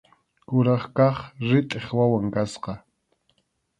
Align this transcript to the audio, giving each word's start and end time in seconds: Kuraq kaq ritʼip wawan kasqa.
Kuraq 0.47 0.83
kaq 0.97 1.17
ritʼip 1.49 1.85
wawan 1.97 2.25
kasqa. 2.35 2.73